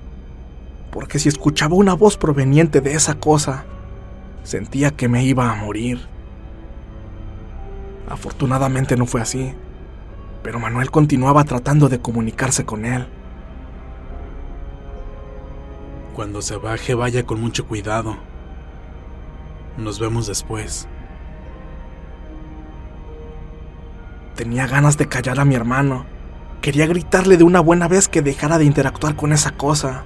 porque 0.92 1.18
si 1.18 1.30
escuchaba 1.30 1.74
una 1.74 1.94
voz 1.94 2.18
proveniente 2.18 2.82
de 2.82 2.92
esa 2.92 3.14
cosa, 3.14 3.64
sentía 4.44 4.90
que 4.90 5.08
me 5.08 5.24
iba 5.24 5.50
a 5.50 5.56
morir. 5.56 6.06
Afortunadamente 8.08 8.94
no 8.98 9.06
fue 9.06 9.22
así, 9.22 9.54
pero 10.42 10.60
Manuel 10.60 10.90
continuaba 10.90 11.44
tratando 11.44 11.88
de 11.88 11.98
comunicarse 11.98 12.66
con 12.66 12.84
él. 12.84 13.08
Cuando 16.14 16.42
se 16.42 16.56
baje 16.56 16.94
vaya 16.94 17.24
con 17.24 17.40
mucho 17.40 17.66
cuidado. 17.66 18.18
Nos 19.78 19.98
vemos 19.98 20.26
después. 20.26 20.86
Tenía 24.36 24.66
ganas 24.66 24.98
de 24.98 25.08
callar 25.08 25.40
a 25.40 25.46
mi 25.46 25.54
hermano. 25.54 26.04
Quería 26.60 26.86
gritarle 26.86 27.38
de 27.38 27.44
una 27.44 27.60
buena 27.60 27.88
vez 27.88 28.08
que 28.08 28.20
dejara 28.20 28.58
de 28.58 28.66
interactuar 28.66 29.16
con 29.16 29.32
esa 29.32 29.52
cosa. 29.52 30.04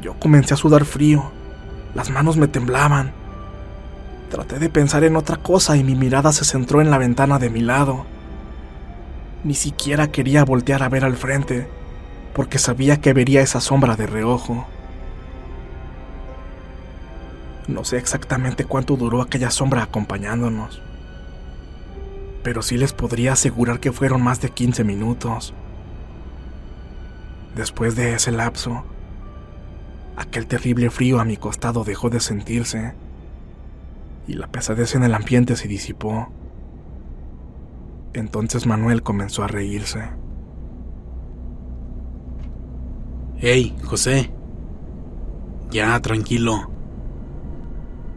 Yo 0.00 0.14
comencé 0.18 0.54
a 0.54 0.56
sudar 0.56 0.84
frío. 0.84 1.32
Las 1.94 2.10
manos 2.10 2.36
me 2.36 2.48
temblaban. 2.48 3.12
Traté 4.30 4.58
de 4.58 4.68
pensar 4.68 5.02
en 5.04 5.16
otra 5.16 5.36
cosa 5.36 5.76
y 5.76 5.82
mi 5.82 5.96
mirada 5.96 6.32
se 6.32 6.44
centró 6.44 6.80
en 6.80 6.90
la 6.90 6.98
ventana 6.98 7.38
de 7.38 7.50
mi 7.50 7.60
lado. 7.60 8.06
Ni 9.42 9.54
siquiera 9.54 10.12
quería 10.12 10.44
voltear 10.44 10.82
a 10.82 10.88
ver 10.88 11.04
al 11.04 11.16
frente, 11.16 11.68
porque 12.34 12.58
sabía 12.58 13.00
que 13.00 13.12
vería 13.12 13.40
esa 13.40 13.60
sombra 13.60 13.96
de 13.96 14.06
reojo. 14.06 14.66
No 17.66 17.84
sé 17.84 17.98
exactamente 17.98 18.64
cuánto 18.64 18.96
duró 18.96 19.22
aquella 19.22 19.50
sombra 19.50 19.82
acompañándonos, 19.82 20.82
pero 22.42 22.62
sí 22.62 22.76
les 22.76 22.92
podría 22.92 23.32
asegurar 23.32 23.80
que 23.80 23.92
fueron 23.92 24.22
más 24.22 24.40
de 24.40 24.50
15 24.50 24.84
minutos. 24.84 25.54
Después 27.54 27.96
de 27.96 28.14
ese 28.14 28.32
lapso, 28.32 28.84
aquel 30.20 30.46
terrible 30.46 30.90
frío 30.90 31.18
a 31.18 31.24
mi 31.24 31.38
costado 31.38 31.82
dejó 31.82 32.10
de 32.10 32.20
sentirse 32.20 32.92
y 34.26 34.34
la 34.34 34.48
pesadez 34.48 34.94
en 34.94 35.02
el 35.02 35.14
ambiente 35.14 35.56
se 35.56 35.66
disipó. 35.66 36.28
Entonces 38.12 38.66
Manuel 38.66 39.02
comenzó 39.02 39.44
a 39.44 39.48
reírse. 39.48 40.10
Hey, 43.38 43.74
José. 43.84 44.30
Ya, 45.70 45.98
tranquilo. 46.00 46.70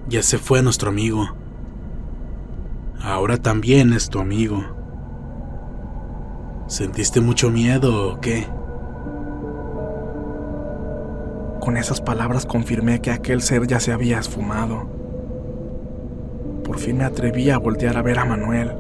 Ya 0.09 0.21
se 0.23 0.37
fue 0.37 0.61
nuestro 0.61 0.89
amigo. 0.89 1.25
Ahora 3.01 3.37
también 3.37 3.93
es 3.93 4.09
tu 4.09 4.19
amigo. 4.19 4.61
¿Sentiste 6.67 7.21
mucho 7.21 7.49
miedo 7.49 8.13
o 8.13 8.19
qué? 8.19 8.47
Con 11.63 11.77
esas 11.77 12.01
palabras 12.01 12.45
confirmé 12.45 12.99
que 12.99 13.09
aquel 13.09 13.41
ser 13.41 13.67
ya 13.67 13.79
se 13.79 13.93
había 13.93 14.19
esfumado. 14.19 14.85
Por 16.65 16.77
fin 16.77 16.97
me 16.97 17.05
atreví 17.05 17.51
a 17.51 17.57
voltear 17.57 17.95
a 17.95 18.01
ver 18.01 18.19
a 18.19 18.25
Manuel. 18.25 18.73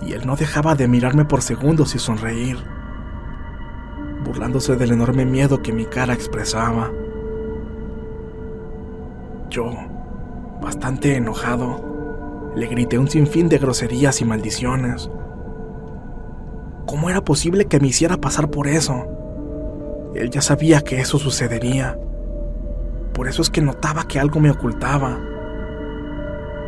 Y 0.00 0.14
él 0.14 0.26
no 0.26 0.36
dejaba 0.36 0.74
de 0.74 0.88
mirarme 0.88 1.26
por 1.26 1.42
segundos 1.42 1.94
y 1.94 1.98
sonreír. 1.98 2.56
burlándose 4.24 4.74
del 4.76 4.92
enorme 4.92 5.26
miedo 5.26 5.60
que 5.60 5.74
mi 5.74 5.84
cara 5.84 6.14
expresaba. 6.14 6.90
Yo, 9.50 9.70
bastante 10.62 11.14
enojado, 11.14 12.52
le 12.56 12.68
grité 12.68 12.98
un 12.98 13.08
sinfín 13.08 13.50
de 13.50 13.58
groserías 13.58 14.22
y 14.22 14.24
maldiciones. 14.24 15.10
¿Cómo 16.86 17.10
era 17.10 17.22
posible 17.22 17.66
que 17.66 17.80
me 17.80 17.88
hiciera 17.88 18.16
pasar 18.16 18.50
por 18.50 18.66
eso? 18.66 19.19
Él 20.14 20.30
ya 20.30 20.40
sabía 20.40 20.80
que 20.80 21.00
eso 21.00 21.18
sucedería. 21.18 21.98
Por 23.14 23.28
eso 23.28 23.42
es 23.42 23.50
que 23.50 23.60
notaba 23.60 24.06
que 24.08 24.18
algo 24.18 24.40
me 24.40 24.50
ocultaba. 24.50 25.18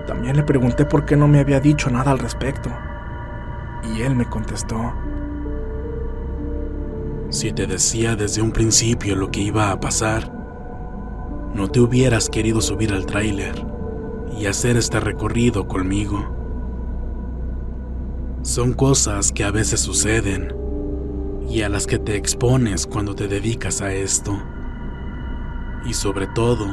También 0.07 0.37
le 0.37 0.43
pregunté 0.43 0.85
por 0.85 1.05
qué 1.05 1.17
no 1.17 1.29
me 1.29 1.41
había 1.41 1.61
dicho 1.61 1.91
nada 1.91 2.13
al 2.13 2.19
respecto. 2.19 2.71
Y 3.95 4.03
él 4.03 4.15
me 4.15 4.27
contestó. 4.27 4.93
Si 7.31 7.53
te 7.53 7.67
decía 7.67 8.15
desde 8.15 8.43
un 8.43 8.53
principio 8.53 9.17
lo 9.17 9.31
que 9.31 9.41
iba 9.41 9.71
a 9.71 9.81
pasar, 9.81 10.31
no 11.55 11.69
te 11.69 11.81
hubieras 11.81 12.29
querido 12.29 12.61
subir 12.61 12.93
al 12.93 13.07
tráiler 13.07 13.55
y 14.39 14.47
hacer 14.47 14.77
este 14.77 15.01
recorrido 15.01 15.67
conmigo. 15.67 16.37
Son 18.43 18.73
cosas 18.73 19.33
que 19.33 19.45
a 19.45 19.51
veces 19.51 19.81
suceden 19.81 20.53
y 21.49 21.63
a 21.63 21.69
las 21.69 21.87
que 21.87 21.99
te 21.99 22.17
expones 22.17 22.87
cuando 22.87 23.15
te 23.15 23.29
dedicas 23.29 23.81
a 23.83 23.93
esto. 23.93 24.43
Y 25.85 25.95
sobre 25.95 26.27
todo, 26.29 26.67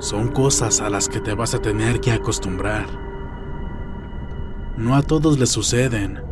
son 0.00 0.28
cosas 0.28 0.80
a 0.80 0.90
las 0.90 1.08
que 1.08 1.20
te 1.20 1.34
vas 1.34 1.54
a 1.54 1.60
tener 1.60 2.00
que 2.00 2.12
acostumbrar. 2.12 2.86
No 4.76 4.96
a 4.96 5.02
todos 5.02 5.38
les 5.38 5.50
suceden, 5.50 6.22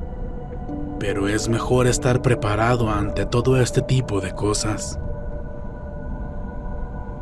pero 0.99 1.29
es 1.29 1.49
mejor 1.49 1.87
estar 1.87 2.23
preparado 2.23 2.91
ante 2.91 3.27
todo 3.27 3.61
este 3.61 3.83
tipo 3.83 4.21
de 4.21 4.33
cosas. 4.33 4.99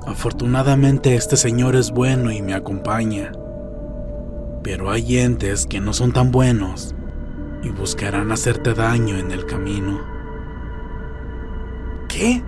Afortunadamente 0.07 1.14
este 1.14 1.37
señor 1.37 1.77
es 1.77 1.90
bueno 1.90 2.33
y 2.33 2.40
me 2.40 2.55
acompaña, 2.55 3.33
pero 4.62 4.90
hay 4.90 5.18
entes 5.18 5.66
que 5.66 5.81
no 5.81 5.92
son 5.92 6.12
tan 6.12 6.31
buenos 6.31 6.94
y 7.62 7.71
buscarán 7.71 8.33
hacerte 8.33 8.75
daño 8.75 9.16
en 9.16 9.31
el 9.31 9.47
camino. 9.47 10.01
¿Qué? 12.09 12.42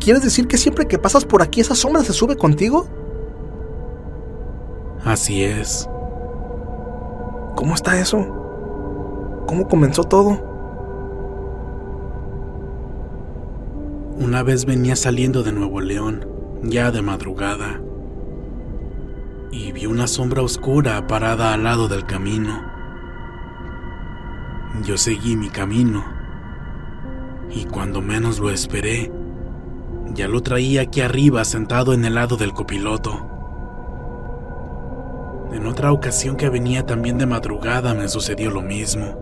¿Quieres 0.00 0.22
decir 0.22 0.46
que 0.46 0.58
siempre 0.58 0.86
que 0.86 0.98
pasas 0.98 1.24
por 1.24 1.42
aquí 1.42 1.60
esa 1.60 1.74
sombra 1.74 2.02
se 2.02 2.12
sube 2.12 2.36
contigo? 2.36 2.86
Así 5.04 5.42
es. 5.42 5.88
¿Cómo 7.56 7.74
está 7.74 7.98
eso? 7.98 8.18
¿Cómo 9.46 9.68
comenzó 9.68 10.04
todo? 10.04 10.52
Una 14.18 14.42
vez 14.42 14.64
venía 14.64 14.96
saliendo 14.96 15.42
de 15.42 15.52
Nuevo 15.52 15.80
León, 15.80 16.26
ya 16.62 16.90
de 16.90 17.02
madrugada, 17.02 17.80
y 19.50 19.72
vi 19.72 19.86
una 19.86 20.06
sombra 20.06 20.42
oscura 20.42 21.06
parada 21.06 21.52
al 21.52 21.64
lado 21.64 21.88
del 21.88 22.06
camino. 22.06 22.73
Yo 24.82 24.98
seguí 24.98 25.36
mi 25.36 25.50
camino, 25.50 26.04
y 27.48 27.64
cuando 27.64 28.02
menos 28.02 28.40
lo 28.40 28.50
esperé, 28.50 29.12
ya 30.12 30.26
lo 30.26 30.42
traía 30.42 30.82
aquí 30.82 31.00
arriba 31.00 31.44
sentado 31.44 31.94
en 31.94 32.04
el 32.04 32.16
lado 32.16 32.36
del 32.36 32.52
copiloto. 32.52 33.30
En 35.52 35.66
otra 35.66 35.92
ocasión 35.92 36.36
que 36.36 36.48
venía 36.48 36.84
también 36.84 37.18
de 37.18 37.26
madrugada 37.26 37.94
me 37.94 38.08
sucedió 38.08 38.50
lo 38.50 38.62
mismo. 38.62 39.16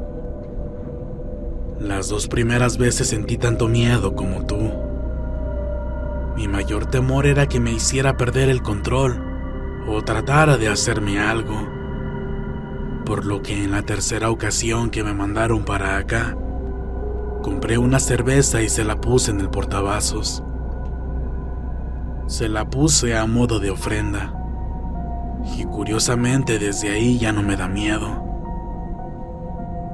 Las 1.78 2.08
dos 2.08 2.28
primeras 2.28 2.78
veces 2.78 3.08
sentí 3.08 3.36
tanto 3.36 3.68
miedo 3.68 4.14
como 4.14 4.46
tú. 4.46 4.70
Mi 6.34 6.48
mayor 6.48 6.86
temor 6.86 7.26
era 7.26 7.46
que 7.46 7.60
me 7.60 7.72
hiciera 7.72 8.16
perder 8.16 8.48
el 8.48 8.62
control 8.62 9.22
o 9.86 10.00
tratara 10.02 10.56
de 10.56 10.68
hacerme 10.68 11.20
algo. 11.20 11.81
Por 13.04 13.26
lo 13.26 13.42
que 13.42 13.64
en 13.64 13.72
la 13.72 13.82
tercera 13.82 14.30
ocasión 14.30 14.90
que 14.90 15.02
me 15.02 15.12
mandaron 15.12 15.64
para 15.64 15.96
acá, 15.96 16.36
compré 17.42 17.76
una 17.76 17.98
cerveza 17.98 18.62
y 18.62 18.68
se 18.68 18.84
la 18.84 19.00
puse 19.00 19.32
en 19.32 19.40
el 19.40 19.50
portavasos. 19.50 20.42
Se 22.26 22.48
la 22.48 22.70
puse 22.70 23.16
a 23.16 23.26
modo 23.26 23.58
de 23.58 23.70
ofrenda. 23.70 24.32
Y 25.56 25.64
curiosamente 25.64 26.60
desde 26.60 26.90
ahí 26.90 27.18
ya 27.18 27.32
no 27.32 27.42
me 27.42 27.56
da 27.56 27.66
miedo. 27.66 28.22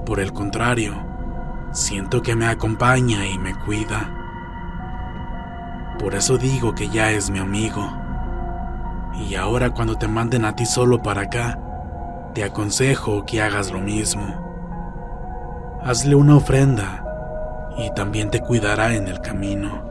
Por 0.04 0.20
el 0.20 0.32
contrario, 0.32 0.94
siento 1.72 2.22
que 2.22 2.36
me 2.36 2.46
acompaña 2.46 3.26
y 3.26 3.38
me 3.38 3.54
cuida. 3.54 4.14
Por 5.98 6.14
eso 6.14 6.36
digo 6.36 6.74
que 6.74 6.90
ya 6.90 7.10
es 7.10 7.30
mi 7.30 7.38
amigo. 7.38 7.90
Y 9.14 9.34
ahora 9.34 9.70
cuando 9.70 9.96
te 9.96 10.06
manden 10.06 10.44
a 10.44 10.54
ti 10.54 10.66
solo 10.66 11.02
para 11.02 11.22
acá, 11.22 11.58
te 12.38 12.44
aconsejo 12.44 13.26
que 13.26 13.42
hagas 13.42 13.72
lo 13.72 13.80
mismo. 13.80 15.80
Hazle 15.82 16.14
una 16.14 16.36
ofrenda 16.36 17.04
y 17.76 17.92
también 17.94 18.30
te 18.30 18.38
cuidará 18.38 18.94
en 18.94 19.08
el 19.08 19.20
camino. 19.20 19.88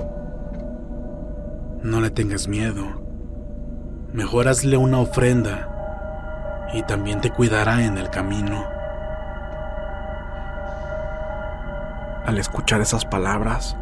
No 1.83 1.99
le 1.99 2.09
tengas 2.09 2.47
miedo. 2.47 2.85
Mejor 4.13 4.47
hazle 4.47 4.77
una 4.77 4.99
ofrenda 4.99 6.69
y 6.73 6.83
también 6.83 7.19
te 7.19 7.31
cuidará 7.31 7.83
en 7.83 7.97
el 7.97 8.09
camino. 8.09 8.63
Al 12.25 12.37
escuchar 12.37 12.79
esas 12.79 13.03
palabras, 13.03 13.75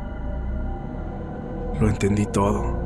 lo 1.79 1.87
entendí 1.87 2.25
todo. 2.25 2.79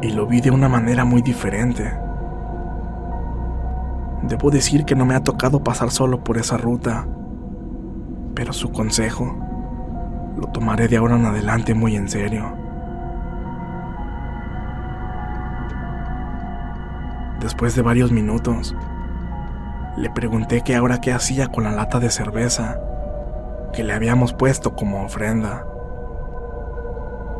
Y 0.00 0.12
lo 0.12 0.26
vi 0.26 0.40
de 0.40 0.52
una 0.52 0.70
manera 0.70 1.04
muy 1.04 1.20
diferente. 1.20 2.05
Debo 4.28 4.50
decir 4.50 4.84
que 4.84 4.96
no 4.96 5.06
me 5.06 5.14
ha 5.14 5.22
tocado 5.22 5.62
pasar 5.62 5.90
solo 5.90 6.24
por 6.24 6.36
esa 6.36 6.56
ruta, 6.56 7.06
pero 8.34 8.52
su 8.52 8.72
consejo 8.72 9.36
lo 10.36 10.48
tomaré 10.48 10.88
de 10.88 10.96
ahora 10.96 11.16
en 11.16 11.26
adelante 11.26 11.74
muy 11.74 11.94
en 11.94 12.08
serio. 12.08 12.44
Después 17.40 17.76
de 17.76 17.82
varios 17.82 18.10
minutos, 18.10 18.74
le 19.96 20.10
pregunté 20.10 20.62
que 20.62 20.74
ahora 20.74 21.00
qué 21.00 21.12
hacía 21.12 21.46
con 21.46 21.62
la 21.62 21.70
lata 21.70 22.00
de 22.00 22.10
cerveza 22.10 22.80
que 23.72 23.84
le 23.84 23.92
habíamos 23.92 24.32
puesto 24.32 24.74
como 24.74 25.04
ofrenda. 25.04 25.64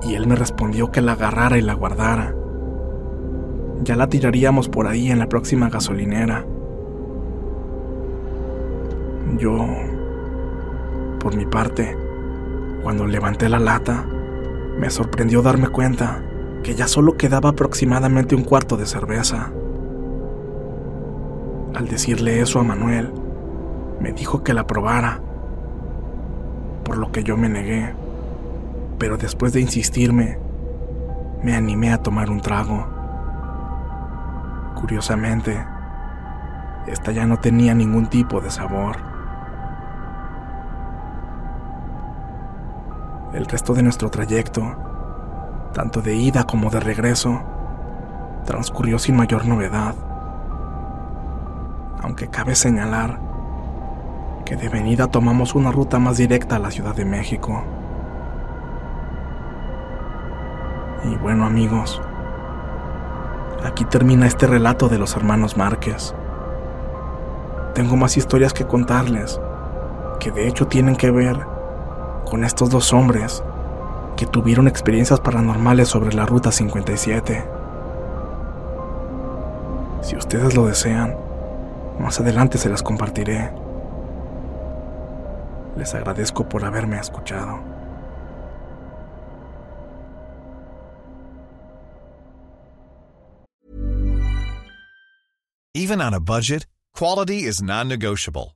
Y 0.03 0.15
él 0.15 0.29
me 0.29 0.37
respondió 0.37 0.93
que 0.93 1.01
la 1.01 1.13
agarrara 1.13 1.59
y 1.59 1.63
la 1.63 1.75
guardara. 1.75 2.33
Ya 3.83 3.97
la 3.97 4.07
tiraríamos 4.07 4.69
por 4.69 4.87
ahí 4.87 5.11
en 5.11 5.19
la 5.19 5.29
próxima 5.29 5.69
gasolinera. 5.69 6.47
Yo, 9.35 9.67
por 11.19 11.37
mi 11.37 11.45
parte, 11.45 11.97
cuando 12.83 13.07
levanté 13.07 13.49
la 13.49 13.59
lata, 13.59 14.07
me 14.79 14.89
sorprendió 14.89 15.43
darme 15.43 15.69
cuenta 15.69 16.23
que 16.63 16.75
ya 16.75 16.87
solo 16.87 17.17
quedaba 17.17 17.51
aproximadamente 17.51 18.35
un 18.35 18.45
cuarto 18.45 18.77
de 18.77 18.87
cerveza. 18.87 19.51
Al 21.75 21.89
decirle 21.89 22.41
eso 22.41 22.61
a 22.61 22.65
Manuel, 22.65 23.13
me 24.01 24.13
dijo 24.13 24.43
que 24.43 24.55
la 24.55 24.67
probara, 24.67 25.21
por 26.85 26.97
lo 26.97 27.11
que 27.13 27.25
yo 27.25 27.37
me 27.37 27.49
negué, 27.49 27.93
pero 28.99 29.17
después 29.17 29.53
de 29.53 29.61
insistirme, 29.61 30.39
me 31.43 31.55
animé 31.55 31.93
a 31.93 31.99
tomar 31.99 32.31
un 32.31 32.41
trago. 32.41 32.87
Curiosamente, 34.81 35.67
esta 36.87 37.13
ya 37.13 37.27
no 37.27 37.39
tenía 37.39 37.75
ningún 37.75 38.07
tipo 38.07 38.41
de 38.41 38.51
sabor. 38.51 39.16
El 43.37 43.47
resto 43.47 43.73
de 43.75 43.85
nuestro 43.85 44.11
trayecto, 44.11 44.63
tanto 45.73 46.03
de 46.03 46.17
ida 46.17 46.43
como 46.45 46.71
de 46.71 46.81
regreso, 46.81 47.41
transcurrió 48.45 48.99
sin 48.99 49.17
mayor 49.17 49.47
novedad 49.47 49.95
aunque 52.03 52.29
cabe 52.29 52.55
señalar 52.55 53.19
que 54.45 54.55
de 54.55 54.69
venida 54.69 55.09
tomamos 55.09 55.57
una 55.57 55.73
ruta 55.73 55.99
más 55.99 56.17
directa 56.17 56.55
a 56.55 56.59
la 56.61 56.71
Ciudad 56.71 56.95
de 56.95 57.05
México. 57.05 57.65
Y 61.05 61.17
bueno 61.17 61.45
amigos, 61.45 62.01
aquí 63.65 63.85
termina 63.87 64.29
este 64.29 64.47
relato 64.47 64.89
de 64.89 64.99
los 64.99 65.17
hermanos 65.17 65.57
Márquez. 65.57 66.15
Tengo 67.75 67.97
más 67.97 68.17
historias 68.17 68.53
que 68.53 68.67
contarles, 68.67 69.41
que 70.21 70.31
de 70.31 70.47
hecho 70.47 70.69
tienen 70.69 70.95
que 70.95 71.11
ver 71.11 71.45
con 72.27 72.45
estos 72.45 72.69
dos 72.69 72.93
hombres 72.93 73.43
que 74.17 74.27
tuvieron 74.27 74.69
experiencias 74.69 75.21
paranormales 75.21 75.89
sobre 75.89 76.13
la 76.13 76.27
Ruta 76.27 76.51
57. 76.51 77.45
Si 80.03 80.17
ustedes 80.17 80.55
lo 80.55 80.67
desean, 80.67 81.17
más 81.99 82.21
adelante 82.21 82.59
se 82.59 82.69
las 82.69 82.83
compartiré. 82.83 83.51
Les 85.77 85.95
agradezco 85.95 86.49
por 86.49 86.65
haberme 86.65 86.99
escuchado. 86.99 87.61
Even 95.75 96.01
on 96.01 96.15
a 96.15 96.21
budget, 96.21 96.67
quality 96.95 97.45
is 97.45 97.63
non-negotiable. 97.63 98.56